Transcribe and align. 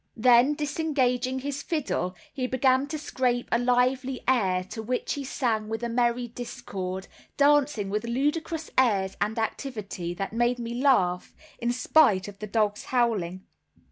Then, 0.17 0.55
disengaging 0.55 1.41
his 1.41 1.61
fiddle, 1.61 2.15
he 2.33 2.47
began 2.47 2.87
to 2.87 2.97
scrape 2.97 3.47
a 3.51 3.59
lively 3.59 4.23
air 4.27 4.63
to 4.63 4.81
which 4.81 5.13
he 5.13 5.23
sang 5.23 5.69
with 5.69 5.83
a 5.83 5.89
merry 5.89 6.27
discord, 6.27 7.07
dancing 7.37 7.87
with 7.91 8.05
ludicrous 8.05 8.71
airs 8.79 9.15
and 9.21 9.37
activity, 9.37 10.15
that 10.15 10.33
made 10.33 10.57
me 10.57 10.73
laugh, 10.81 11.35
in 11.59 11.71
spite 11.71 12.27
of 12.27 12.39
the 12.39 12.47
dog's 12.47 12.85
howling. 12.85 13.45